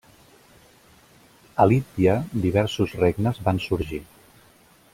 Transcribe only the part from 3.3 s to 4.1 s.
van sorgir.